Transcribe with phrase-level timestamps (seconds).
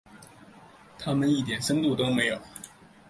[0.97, 2.41] 他们一点深度都没有。